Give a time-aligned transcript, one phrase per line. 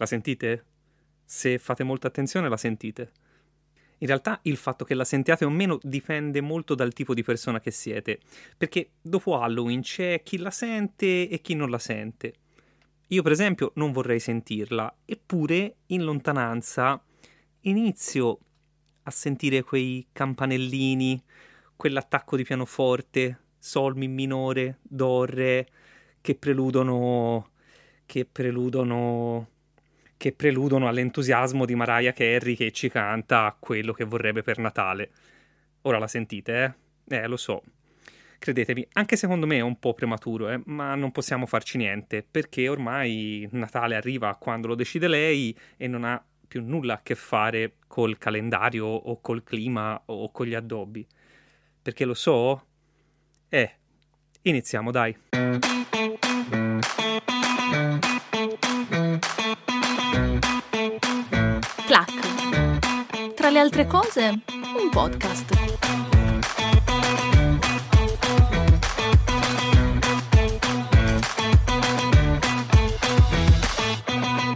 [0.00, 0.64] La sentite?
[1.26, 3.12] Se fate molta attenzione la sentite.
[3.98, 7.60] In realtà il fatto che la sentiate o meno dipende molto dal tipo di persona
[7.60, 8.18] che siete,
[8.56, 12.32] perché dopo Halloween c'è chi la sente e chi non la sente.
[13.08, 17.04] Io per esempio non vorrei sentirla, eppure in lontananza
[17.60, 18.38] inizio
[19.02, 21.22] a sentire quei campanellini,
[21.76, 25.68] quell'attacco di pianoforte, sol mi minore, do re,
[26.22, 27.50] che preludono
[28.06, 29.58] che preludono
[30.20, 35.10] che preludono all'entusiasmo di Mariah Carey che ci canta quello che vorrebbe per Natale.
[35.82, 36.76] Ora la sentite,
[37.08, 37.16] eh?
[37.16, 37.62] Eh, lo so.
[38.38, 40.60] Credetemi, anche secondo me è un po' prematuro, eh?
[40.66, 46.04] ma non possiamo farci niente, perché ormai Natale arriva quando lo decide lei e non
[46.04, 51.06] ha più nulla a che fare col calendario o col clima o con gli addobbi.
[51.80, 52.66] Perché lo so?
[53.48, 53.72] Eh,
[54.42, 55.16] iniziamo dai.
[63.60, 64.42] Altre cose,
[64.78, 65.54] un podcast.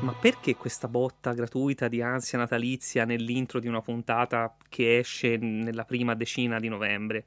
[0.00, 5.84] Ma perché questa botta gratuita di ansia natalizia nell'intro di una puntata che esce nella
[5.84, 7.27] prima decina di novembre?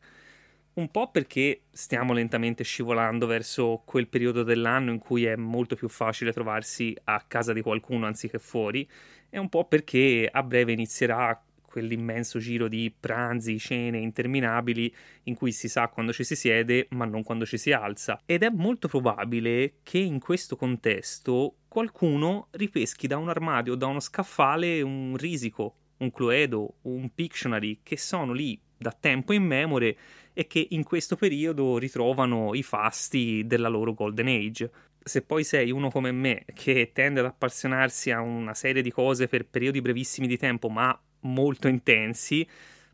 [0.73, 5.89] Un po' perché stiamo lentamente scivolando verso quel periodo dell'anno in cui è molto più
[5.89, 8.88] facile trovarsi a casa di qualcuno anziché fuori,
[9.30, 11.39] e un po' perché a breve inizierà
[11.78, 14.92] quell'immenso giro di pranzi, cene interminabili
[15.23, 18.20] in cui si sa quando ci si siede ma non quando ci si alza.
[18.25, 23.86] Ed è molto probabile che in questo contesto qualcuno ripeschi da un armadio o da
[23.86, 29.98] uno scaffale un risico, un cluedo, un Pictionary che sono lì da tempo in memore
[30.33, 34.72] e che in questo periodo ritrovano i fasti della loro Golden Age.
[35.03, 39.28] Se poi sei uno come me che tende ad appassionarsi a una serie di cose
[39.28, 42.48] per periodi brevissimi di tempo ma molto intensi,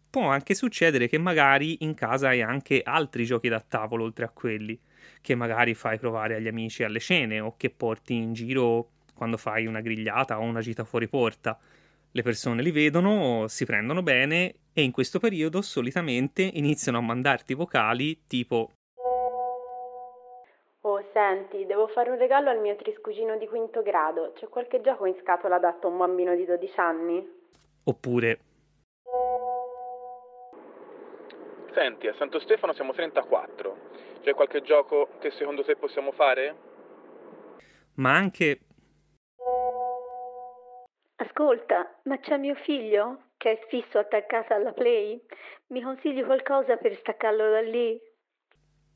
[0.09, 4.29] può anche succedere che magari in casa hai anche altri giochi da tavolo oltre a
[4.29, 4.79] quelli,
[5.21, 9.65] che magari fai provare agli amici alle cene o che porti in giro quando fai
[9.65, 11.57] una grigliata o una gita fuori porta.
[12.11, 17.53] Le persone li vedono, si prendono bene e in questo periodo solitamente iniziano a mandarti
[17.53, 18.71] vocali tipo
[20.85, 24.33] Oh, senti, devo fare un regalo al mio triscugino di quinto grado.
[24.35, 27.42] C'è qualche gioco in scatola adatto a un bambino di 12 anni?
[27.85, 28.39] Oppure
[31.73, 33.77] Senti, a Santo Stefano siamo 34.
[34.21, 36.55] C'è qualche gioco che secondo te possiamo fare?
[37.95, 38.59] Ma anche
[41.15, 45.19] Ascolta, ma c'è mio figlio che è fisso attaccato alla Play?
[45.67, 47.99] Mi consigli qualcosa per staccarlo da lì?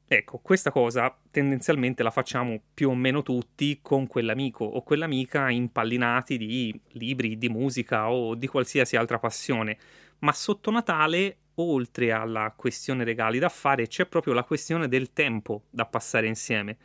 [0.09, 6.37] Ecco, questa cosa tendenzialmente la facciamo più o meno tutti con quell'amico o quell'amica impallinati
[6.37, 9.77] di libri, di musica o di qualsiasi altra passione.
[10.19, 15.63] Ma sotto Natale, oltre alla questione regali da fare, c'è proprio la questione del tempo
[15.69, 16.77] da passare insieme,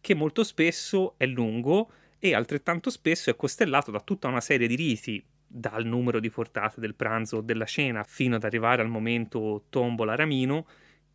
[0.00, 4.74] che molto spesso è lungo e altrettanto spesso è costellato da tutta una serie di
[4.74, 9.64] riti, dal numero di portate del pranzo o della cena fino ad arrivare al momento
[9.68, 10.66] tombola ramino,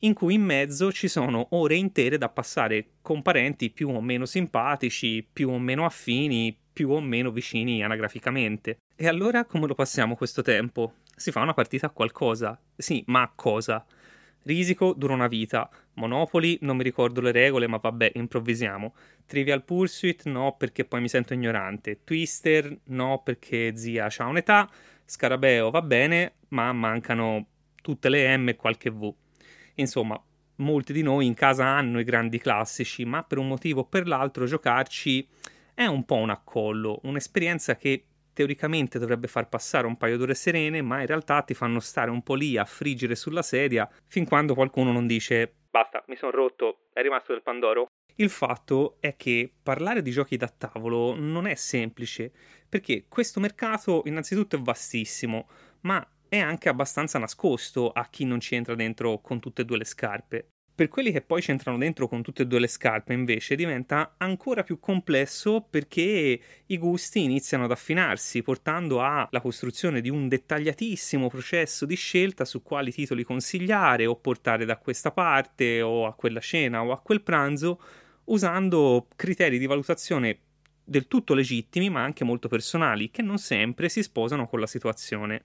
[0.04, 4.26] in cui in mezzo ci sono ore intere da passare con parenti più o meno
[4.26, 8.80] simpatici, più o meno affini, più o meno vicini anagraficamente.
[8.96, 10.96] E allora come lo passiamo questo tempo?
[11.16, 12.60] Si fa una partita a qualcosa.
[12.76, 13.86] Sì, ma a cosa?
[14.44, 15.70] Risico dura una vita.
[15.94, 18.94] Monopoli non mi ricordo le regole, ma vabbè, improvvisiamo.
[19.26, 22.04] Trivial Pursuit no, perché poi mi sento ignorante.
[22.04, 24.70] Twister no, perché zia ha un'età.
[25.06, 27.46] Scarabeo va bene, ma mancano
[27.82, 29.14] tutte le M e qualche V.
[29.76, 30.22] Insomma,
[30.58, 34.08] molti di noi in casa hanno i grandi classici, ma per un motivo o per
[34.08, 35.28] l'altro giocarci
[35.74, 40.82] è un po' un accollo, un'esperienza che teoricamente dovrebbe far passare un paio d'ore serene,
[40.82, 44.56] ma in realtà ti fanno stare un po' lì a friggere sulla sedia fin quando
[44.56, 47.88] qualcuno non dice basta, mi sono rotto, è rimasto del Pandoro.
[48.18, 52.32] Il fatto è che parlare di giochi da tavolo non è semplice,
[52.70, 55.50] perché questo mercato innanzitutto è vastissimo,
[55.82, 59.78] ma è anche abbastanza nascosto a chi non ci entra dentro con tutte e due
[59.78, 60.48] le scarpe.
[60.74, 64.16] Per quelli che poi ci entrano dentro con tutte e due le scarpe, invece, diventa
[64.18, 71.30] ancora più complesso perché i gusti iniziano ad affinarsi, portando alla costruzione di un dettagliatissimo
[71.30, 76.40] processo di scelta su quali titoli consigliare o portare da questa parte o a quella
[76.40, 77.80] cena o a quel pranzo,
[78.24, 80.40] usando criteri di valutazione
[80.84, 85.44] del tutto legittimi ma anche molto personali, che non sempre si sposano con la situazione.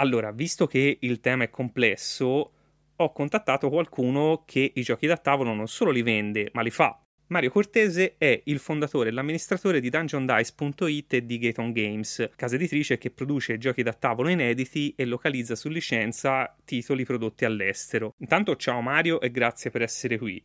[0.00, 2.52] Allora, visto che il tema è complesso,
[2.96, 7.00] ho contattato qualcuno che i giochi da tavolo non solo li vende, ma li fa.
[7.28, 12.96] Mario Cortese è il fondatore e l'amministratore di DungeonDice.it e di Gaton Games, casa editrice
[12.96, 18.14] che produce giochi da tavolo inediti e localizza su licenza titoli prodotti all'estero.
[18.18, 20.42] Intanto ciao Mario e grazie per essere qui.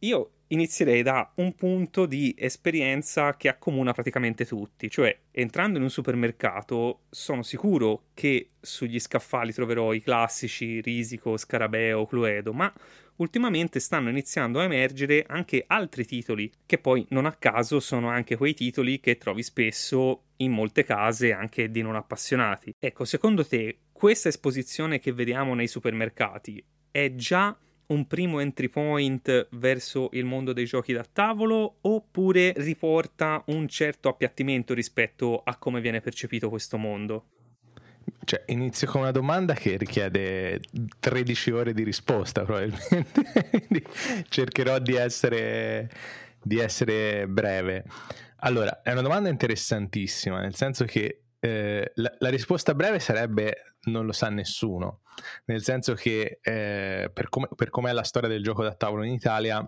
[0.00, 5.90] Io inizierei da un punto di esperienza che accomuna praticamente tutti, cioè entrando in un
[5.90, 12.72] supermercato sono sicuro che sugli scaffali troverò i classici Risico, Scarabeo, Cluedo, ma
[13.16, 18.36] ultimamente stanno iniziando a emergere anche altri titoli, che poi non a caso sono anche
[18.36, 22.74] quei titoli che trovi spesso in molte case anche di non appassionati.
[22.78, 27.56] Ecco, secondo te questa esposizione che vediamo nei supermercati è già
[27.88, 34.08] un primo entry point verso il mondo dei giochi da tavolo oppure riporta un certo
[34.08, 37.24] appiattimento rispetto a come viene percepito questo mondo?
[38.24, 40.60] Cioè, inizio con una domanda che richiede
[41.00, 43.22] 13 ore di risposta, probabilmente.
[43.50, 43.84] Quindi
[44.28, 45.90] cercherò di essere,
[46.42, 47.84] di essere breve.
[48.40, 54.04] Allora, è una domanda interessantissima, nel senso che eh, la, la, risposta breve sarebbe non
[54.04, 55.02] lo sa nessuno,
[55.44, 59.12] nel senso che eh, per, com- per com'è la storia del gioco da tavolo in
[59.12, 59.66] Italia,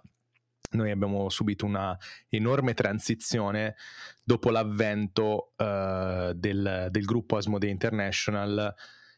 [0.70, 1.96] noi abbiamo subito una
[2.28, 3.76] enorme transizione
[4.22, 8.74] dopo l'avvento uh, del, del, gruppo Asmodee International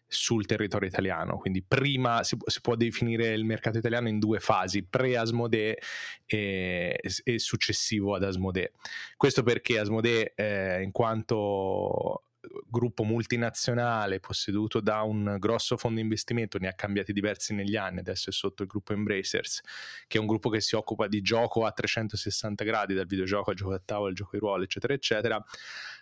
[0.06, 1.38] sul territorio italiano.
[1.38, 5.78] Quindi prima si, si, può definire il mercato italiano in due fasi, pre-Asmodee
[6.26, 8.72] e, e successivo ad Asmodee.
[9.16, 12.26] Questo perché Asmodee, eh, in quanto
[12.66, 18.30] gruppo multinazionale posseduto da un grosso fondo investimento, ne ha cambiati diversi negli anni, adesso
[18.30, 19.60] è sotto il gruppo Embracers,
[20.06, 23.56] che è un gruppo che si occupa di gioco a 360 gradi, dal videogioco al
[23.56, 25.44] gioco da tavola, al gioco di ruolo, eccetera, eccetera,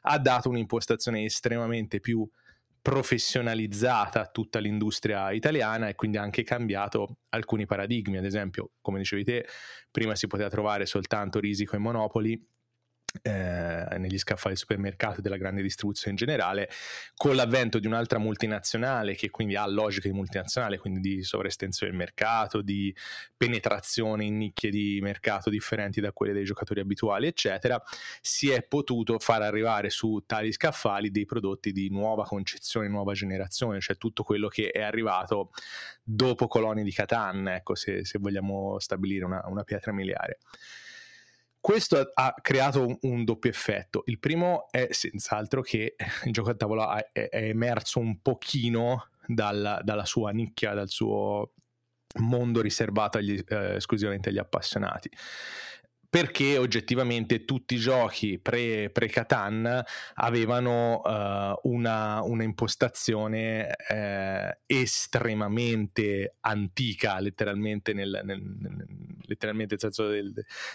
[0.03, 2.29] ha dato un'impostazione estremamente più
[2.81, 8.99] professionalizzata a tutta l'industria italiana e quindi ha anche cambiato alcuni paradigmi, ad esempio, come
[8.99, 9.47] dicevi te,
[9.91, 12.41] prima si poteva trovare soltanto Risico e Monopoli,
[13.23, 16.71] eh, negli scaffali del supermercato e della grande distribuzione in generale,
[17.17, 22.01] con l'avvento di un'altra multinazionale che quindi ha logica di multinazionale, quindi di sovraestensione del
[22.01, 22.95] mercato, di
[23.37, 27.83] penetrazione in nicchie di mercato differenti da quelle dei giocatori abituali, eccetera,
[28.21, 33.81] si è potuto far arrivare su tali scaffali dei prodotti di nuova concezione, nuova generazione,
[33.81, 35.51] cioè tutto quello che è arrivato
[36.03, 40.39] dopo Colonie di Catan, ecco, se, se vogliamo stabilire una, una pietra miliare.
[41.69, 44.03] Questo ha creato un, un, doppio effetto.
[44.07, 49.79] Il primo è senz'altro che il gioco a tavola è, è emerso un pochino dalla,
[49.85, 51.53] dalla, sua nicchia, dal suo
[52.21, 55.11] mondo riservato agli, eh, esclusivamente agli appassionati
[56.11, 59.85] perché oggettivamente tutti i giochi pre, pre-Catan
[60.15, 68.87] avevano uh, una, una, impostazione eh, estremamente antica, letteralmente nel, nel, nel,
[69.27, 70.33] letteralmente nel senso del,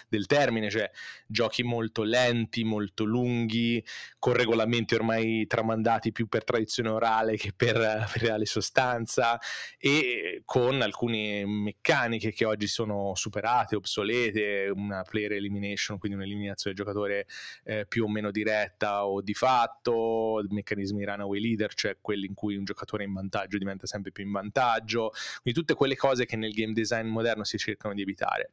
[0.08, 0.88] del, termine, cioè
[1.26, 3.84] giochi molto lenti, molto lunghi,
[4.20, 9.40] con regolamenti ormai tramandati più per tradizione orale che per, per reale sostanza
[9.78, 16.74] e con alcune meccaniche che oggi sono superate, obsolete, una play player elimination, quindi un'eliminazione
[16.74, 17.26] del giocatore
[17.64, 22.56] eh, più o meno diretta o di fatto, meccanismi runaway leader, cioè quelli in cui
[22.56, 25.10] un giocatore in vantaggio diventa sempre più in vantaggio,
[25.42, 28.50] quindi tutte quelle cose che nel game design moderno si cercano di evitare.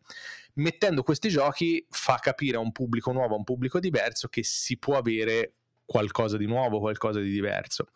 [0.53, 4.77] Mettendo questi giochi fa capire a un pubblico nuovo, a un pubblico diverso che si
[4.77, 5.53] può avere
[5.85, 7.89] qualcosa di nuovo, qualcosa di diverso.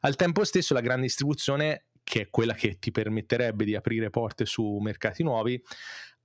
[0.00, 4.44] Al tempo stesso la grande distribuzione che è quella che ti permetterebbe di aprire porte
[4.44, 5.62] su mercati nuovi,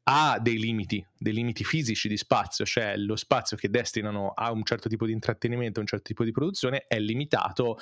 [0.09, 4.63] ha dei limiti, dei limiti fisici di spazio, cioè lo spazio che destinano a un
[4.63, 7.77] certo tipo di intrattenimento, a un certo tipo di produzione è limitato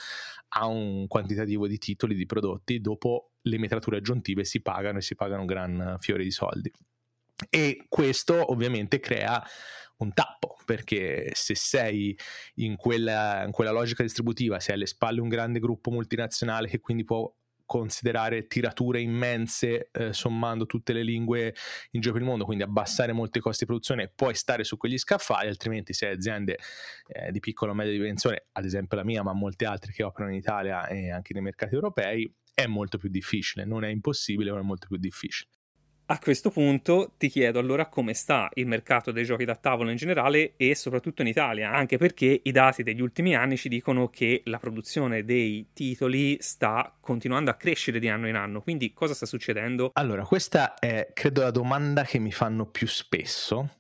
[0.50, 5.14] a un quantitativo di titoli, di prodotti, dopo le metrature aggiuntive si pagano e si
[5.14, 6.72] pagano un gran fiore di soldi.
[7.48, 9.44] E questo ovviamente crea
[9.98, 12.18] un tappo, perché se sei
[12.56, 16.80] in quella, in quella logica distributiva, se hai alle spalle un grande gruppo multinazionale che
[16.80, 17.32] quindi può
[17.66, 21.56] considerare tirature immense eh, sommando tutte le lingue
[21.92, 24.78] in giro per il mondo, quindi abbassare molti costi di produzione e poi stare su
[24.78, 26.58] quegli scaffali, altrimenti se aziende
[27.08, 30.32] eh, di piccola o media dimensione, ad esempio la mia, ma molte altre che operano
[30.32, 34.60] in Italia e anche nei mercati europei, è molto più difficile, non è impossibile, ma
[34.60, 35.50] è molto più difficile.
[36.08, 39.96] A questo punto ti chiedo allora come sta il mercato dei giochi da tavolo in
[39.96, 44.44] generale e soprattutto in Italia, anche perché i dati degli ultimi anni ci dicono che
[44.46, 48.62] la produzione dei titoli sta continuando a crescere di anno in anno.
[48.62, 49.90] Quindi cosa sta succedendo?
[49.94, 53.80] Allora, questa è credo la domanda che mi fanno più spesso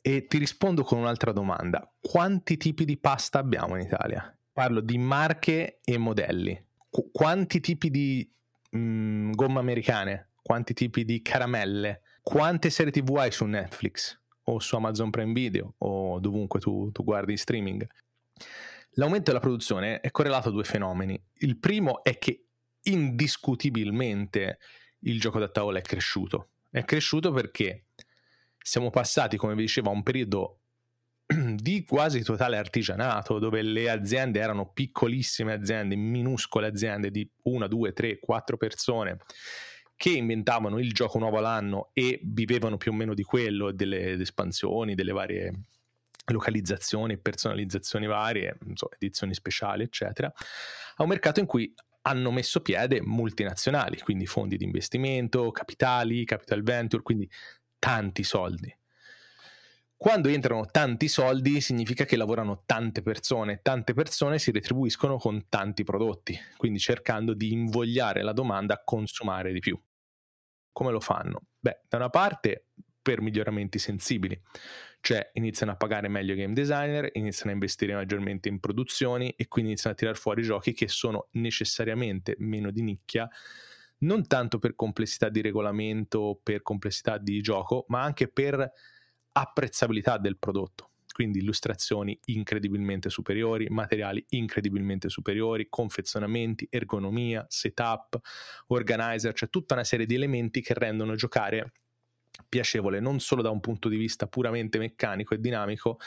[0.00, 1.92] e ti rispondo con un'altra domanda.
[2.00, 4.34] Quanti tipi di pasta abbiamo in Italia?
[4.50, 6.58] Parlo di marche e modelli.
[6.88, 8.32] Qu- quanti tipi di
[8.70, 10.27] mh, mm, gomme americane?
[10.48, 15.74] Quanti tipi di caramelle, quante serie tv hai su Netflix, o su Amazon Prime Video
[15.76, 17.86] o dovunque tu, tu guardi streaming.
[18.92, 21.22] L'aumento della produzione è correlato a due fenomeni.
[21.40, 22.46] Il primo è che
[22.84, 24.58] indiscutibilmente
[25.00, 26.48] il gioco da tavola è cresciuto.
[26.70, 27.88] È cresciuto perché
[28.58, 30.60] siamo passati, come vi dicevo, a un periodo
[31.56, 37.92] di quasi totale artigianato, dove le aziende erano piccolissime aziende, minuscole aziende di una, due,
[37.92, 39.18] tre, quattro persone
[39.98, 44.94] che inventavano il gioco nuovo all'anno e vivevano più o meno di quello, delle espansioni,
[44.94, 45.52] delle varie
[46.26, 50.32] localizzazioni, personalizzazioni varie, so, edizioni speciali, eccetera,
[50.96, 56.62] a un mercato in cui hanno messo piede multinazionali, quindi fondi di investimento, capitali, capital
[56.62, 57.28] venture, quindi
[57.80, 58.72] tanti soldi.
[59.96, 65.82] Quando entrano tanti soldi significa che lavorano tante persone, tante persone si retribuiscono con tanti
[65.82, 69.76] prodotti, quindi cercando di invogliare la domanda a consumare di più.
[70.78, 71.40] Come lo fanno?
[71.58, 72.66] Beh, da una parte
[73.02, 74.40] per miglioramenti sensibili,
[75.00, 79.48] cioè iniziano a pagare meglio i game designer, iniziano a investire maggiormente in produzioni e
[79.48, 83.28] quindi iniziano a tirare fuori giochi che sono necessariamente meno di nicchia,
[84.02, 88.72] non tanto per complessità di regolamento, per complessità di gioco, ma anche per
[89.32, 90.87] apprezzabilità del prodotto.
[91.18, 98.20] Quindi illustrazioni incredibilmente superiori, materiali incredibilmente superiori, confezionamenti, ergonomia, setup,
[98.68, 101.72] organizer, cioè tutta una serie di elementi che rendono giocare
[102.48, 105.98] piacevole non solo da un punto di vista puramente meccanico e dinamico,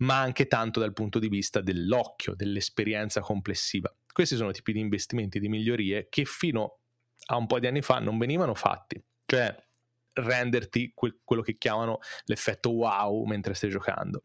[0.00, 3.90] ma anche tanto dal punto di vista dell'occhio, dell'esperienza complessiva.
[4.12, 6.80] Questi sono tipi di investimenti di migliorie che fino
[7.28, 9.02] a un po' di anni fa non venivano fatti.
[9.24, 9.56] Cioè,
[10.14, 14.24] renderti que- quello che chiamano l'effetto wow mentre stai giocando.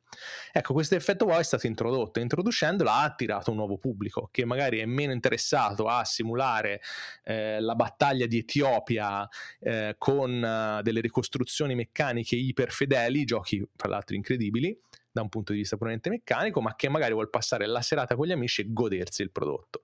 [0.52, 4.46] Ecco, questo effetto wow è stato introdotto e introducendolo ha attirato un nuovo pubblico che
[4.46, 6.82] magari è meno interessato a simulare
[7.24, 9.28] eh, la battaglia di Etiopia
[9.60, 14.78] eh, con uh, delle ricostruzioni meccaniche iperfedeli, giochi tra l'altro incredibili
[15.12, 18.28] da un punto di vista puramente meccanico, ma che magari vuole passare la serata con
[18.28, 19.84] gli amici e godersi il prodotto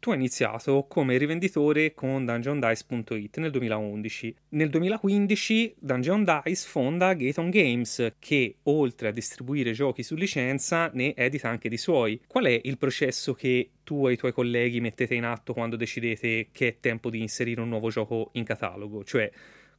[0.00, 4.34] tu hai iniziato come rivenditore con DungeonDice.it nel 2011.
[4.48, 11.14] Nel 2015 Dungeon Dice fonda Gaton Games, che oltre a distribuire giochi su licenza ne
[11.14, 12.20] edita anche di suoi.
[12.26, 16.48] Qual è il processo che tu e i tuoi colleghi mettete in atto quando decidete
[16.50, 19.04] che è tempo di inserire un nuovo gioco in catalogo?
[19.04, 19.30] Cioè,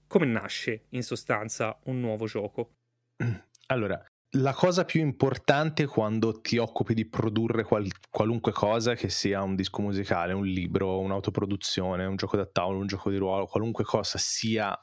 [0.06, 2.74] come nasce in sostanza un nuovo gioco?
[3.72, 4.04] Allora,
[4.36, 9.56] la cosa più importante quando ti occupi di produrre qual- qualunque cosa, che sia un
[9.56, 14.18] disco musicale, un libro, un'autoproduzione, un gioco da tavolo, un gioco di ruolo, qualunque cosa
[14.18, 14.78] sia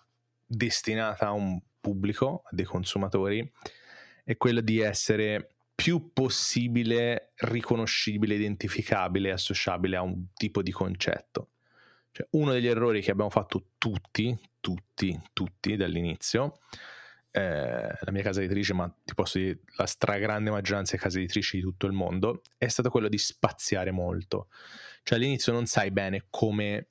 [0.44, 3.50] destinata a un pubblico, a dei consumatori,
[4.24, 11.50] è quella di essere più possibile riconoscibile, identificabile, associabile a un tipo di concetto.
[12.10, 16.58] Cioè, uno degli errori che abbiamo fatto tutti, tutti, tutti dall'inizio,
[17.30, 21.56] eh, la mia casa editrice, ma ti posso dire la stragrande maggioranza delle case editrici
[21.56, 24.48] di tutto il mondo, è stato quello di spaziare molto.
[25.02, 26.88] Cioè all'inizio non sai bene come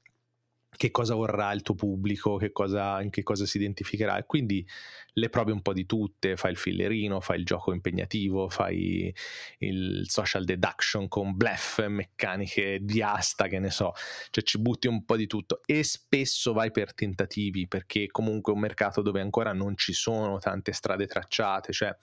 [0.75, 4.17] che cosa vorrà il tuo pubblico, che cosa, in che cosa si identificherà.
[4.17, 4.67] E quindi
[5.13, 9.11] le provi un po' di tutte, fai il fillerino, fai il gioco impegnativo, fai
[9.59, 13.93] il social deduction con bluff, meccaniche di asta, che ne so,
[14.29, 15.61] cioè ci butti un po' di tutto.
[15.65, 20.37] E spesso vai per tentativi perché comunque è un mercato dove ancora non ci sono
[20.37, 21.95] tante strade tracciate, cioè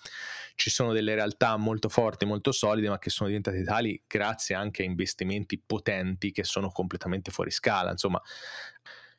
[0.57, 4.83] ci sono delle realtà molto forti, molto solide, ma che sono diventate tali grazie anche
[4.83, 8.21] a investimenti potenti che sono completamente fuori scala, insomma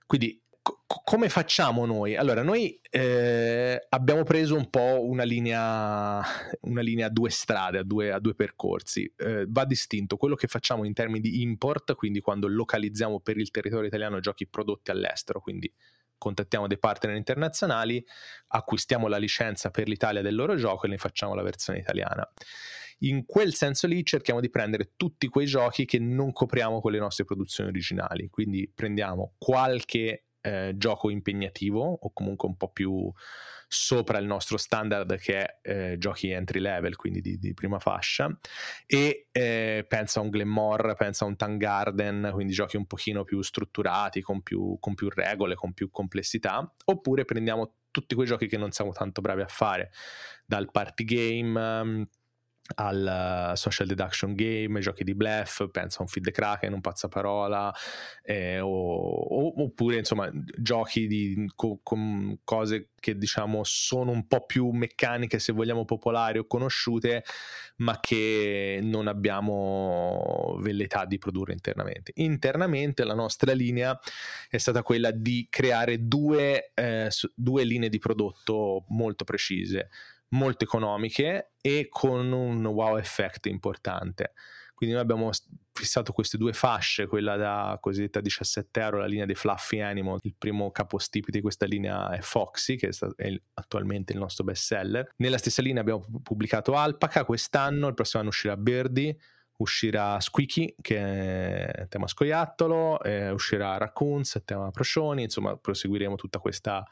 [0.05, 2.15] quindi co- come facciamo noi?
[2.15, 6.21] Allora, noi eh, abbiamo preso un po' una linea,
[6.61, 9.11] una linea a due strade, a due, a due percorsi.
[9.15, 13.51] Eh, va distinto quello che facciamo in termini di import, quindi quando localizziamo per il
[13.51, 15.71] territorio italiano giochi prodotti all'estero, quindi
[16.17, 18.03] contattiamo dei partner internazionali,
[18.47, 22.27] acquistiamo la licenza per l'Italia del loro gioco e ne facciamo la versione italiana
[22.99, 26.99] in quel senso lì cerchiamo di prendere tutti quei giochi che non copriamo con le
[26.99, 33.11] nostre produzioni originali, quindi prendiamo qualche eh, gioco impegnativo o comunque un po' più
[33.67, 38.29] sopra il nostro standard che è eh, giochi entry level, quindi di, di prima fascia,
[38.85, 43.41] e eh, pensa a un Glenmore, pensa a un Tangarden, quindi giochi un pochino più
[43.41, 48.57] strutturati, con più, con più regole, con più complessità, oppure prendiamo tutti quei giochi che
[48.57, 49.91] non siamo tanto bravi a fare,
[50.45, 52.07] dal party game
[52.75, 57.73] al social deduction game, giochi di bluff, penso a un feed kraken, un pazzaparola,
[58.23, 64.69] eh, o, oppure insomma giochi di, con, con, cose che diciamo sono un po' più
[64.69, 67.23] meccaniche se vogliamo popolari o conosciute,
[67.77, 72.13] ma che non abbiamo velletà di produrre internamente.
[72.15, 73.97] Internamente la nostra linea
[74.49, 79.89] è stata quella di creare due, eh, due linee di prodotto molto precise
[80.29, 84.33] molto economiche e con un wow effect importante.
[84.75, 85.29] Quindi noi abbiamo
[85.71, 90.35] fissato queste due fasce, quella da cosiddetta 17 euro, la linea dei Fluffy Animal, il
[90.37, 95.13] primo capostipite di questa linea è Foxy, che è, attualmente il nostro best seller.
[95.17, 99.17] Nella stessa linea abbiamo pubblicato Alpaca quest'anno, il prossimo anno uscirà Birdie,
[99.57, 106.85] uscirà Squeaky che è tema scoiattolo, eh, uscirà Raccoons, tema procioni, insomma proseguiremo tutta questa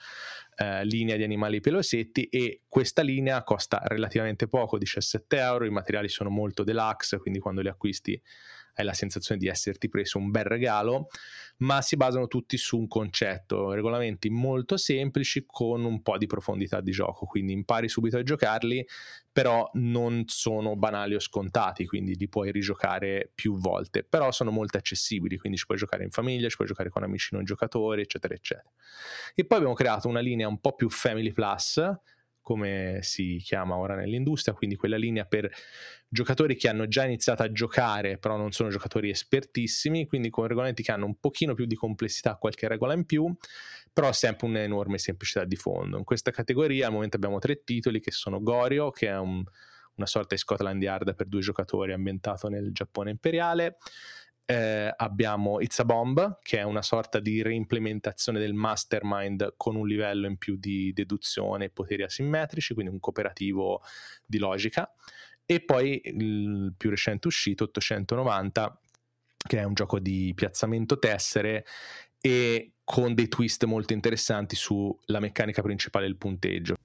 [0.56, 6.10] eh, linea di animali pelosetti e questa linea costa relativamente poco, 17 euro, i materiali
[6.10, 8.22] sono molto deluxe, quindi quando li acquisti
[8.75, 11.08] hai la sensazione di esserti preso un bel regalo,
[11.58, 16.82] ma si basano tutti su un concetto, regolamenti molto semplici con un po' di profondità
[16.82, 18.86] di gioco, quindi impari subito a giocarli,
[19.32, 24.77] però non sono banali o scontati, quindi li puoi rigiocare più volte, però sono molto
[24.77, 28.34] accessibili, quindi ci puoi giocare in famiglia, ci puoi giocare con amici non giocatori, eccetera,
[28.34, 28.70] eccetera.
[29.34, 31.82] E poi abbiamo creato una linea un po' più Family Plus,
[32.44, 35.50] come si chiama ora nell'industria, quindi quella linea per
[36.08, 40.84] giocatori che hanno già iniziato a giocare, però non sono giocatori espertissimi, quindi con regolamenti
[40.84, 43.34] che hanno un pochino più di complessità, qualche regola in più,
[43.92, 45.98] però sempre un'enorme semplicità di fondo.
[45.98, 49.42] In questa categoria al momento abbiamo tre titoli che sono Gorio, che è un,
[49.96, 53.78] una sorta di Scotland Yard per due giocatori ambientato nel Giappone imperiale,
[54.46, 59.88] eh, abbiamo It's a Bomb, che è una sorta di reimplementazione del mastermind con un
[59.88, 63.82] livello in più di deduzione e poteri asimmetrici, quindi un cooperativo
[64.26, 64.92] di logica.
[65.46, 68.80] E poi il più recente uscito, 890,
[69.48, 71.66] che è un gioco di piazzamento tessere
[72.20, 76.76] e con dei twist molto interessanti sulla meccanica principale del punteggio.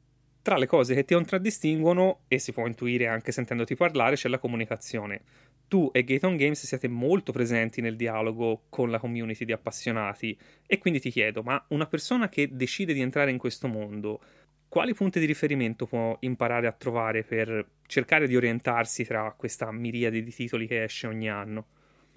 [0.42, 4.38] Tra le cose che ti contraddistinguono, e si può intuire anche sentendoti parlare, c'è la
[4.38, 5.22] comunicazione
[5.68, 10.78] tu e Gaton Games siete molto presenti nel dialogo con la community di appassionati e
[10.78, 14.20] quindi ti chiedo, ma una persona che decide di entrare in questo mondo,
[14.68, 20.22] quali punti di riferimento può imparare a trovare per cercare di orientarsi tra questa miriade
[20.22, 21.66] di titoli che esce ogni anno?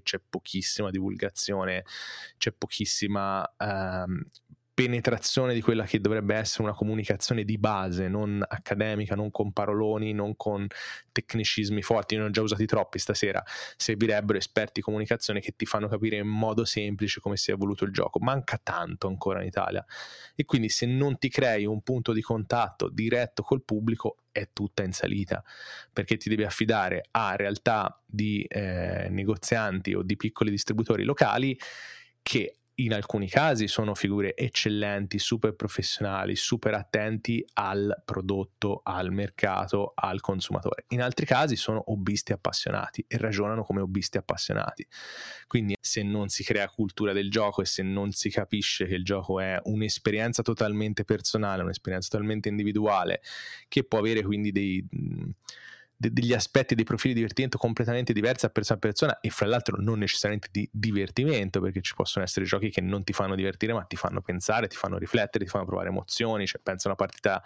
[0.02, 1.84] C'è pochissima divulgazione,
[2.36, 4.26] c'è pochissima ehm,
[4.74, 10.12] penetrazione di quella che dovrebbe essere una comunicazione di base, non accademica, non con paroloni,
[10.12, 10.66] non con
[11.12, 13.42] tecnicismi forti, ne ho già usati troppi stasera,
[13.76, 17.84] servirebbero esperti di comunicazione che ti fanno capire in modo semplice come si è evoluto
[17.84, 18.18] il gioco.
[18.20, 19.84] Manca tanto ancora in Italia.
[20.34, 24.82] E quindi se non ti crei un punto di contatto diretto col pubblico è tutta
[24.82, 25.44] in salita.
[25.92, 31.58] Perché ti devi affidare a realtà di eh, negozianti o di piccoli distributori locali
[32.22, 39.92] che in alcuni casi sono figure eccellenti, super professionali, super attenti al prodotto, al mercato,
[39.94, 40.84] al consumatore.
[40.88, 44.86] In altri casi sono hobbisti appassionati e ragionano come hobbisti appassionati.
[45.46, 49.04] Quindi se non si crea cultura del gioco e se non si capisce che il
[49.04, 53.20] gioco è un'esperienza totalmente personale, un'esperienza totalmente individuale,
[53.68, 54.86] che può avere quindi dei
[56.02, 59.46] de- degli aspetti, dei profili di divertimento completamente diversi a persona a persona e fra
[59.46, 63.72] l'altro non necessariamente di divertimento perché ci possono essere giochi che non ti fanno divertire
[63.72, 66.96] ma ti fanno pensare, ti fanno riflettere, ti fanno provare emozioni, cioè penso a una
[66.98, 67.40] partita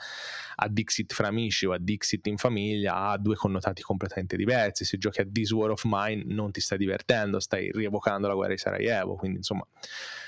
[0.56, 4.96] a Dixit fra amici o a Dixit in famiglia ha due connotati completamente diversi, se
[4.96, 8.58] giochi a This War of Mine non ti stai divertendo, stai rievocando la guerra di
[8.58, 9.66] Sarajevo, quindi insomma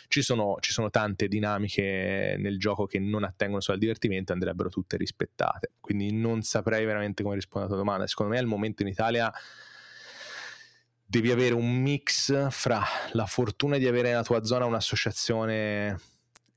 [0.09, 4.35] ci sono, ci sono tante dinamiche nel gioco che non attengono solo al divertimento e
[4.35, 5.73] andrebbero tutte rispettate.
[5.81, 8.09] Quindi non saprei veramente come rispondere alla tua domanda.
[8.09, 9.31] Secondo me al momento in Italia
[11.05, 15.99] devi avere un mix fra la fortuna di avere nella tua zona un'associazione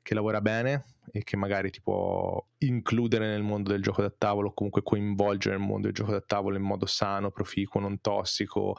[0.02, 4.50] che lavora bene e che magari ti può includere nel mondo del gioco da tavolo
[4.50, 8.76] o comunque coinvolgere nel mondo del gioco da tavolo in modo sano, proficuo, non tossico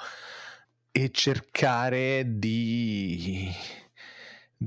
[0.90, 3.50] e cercare di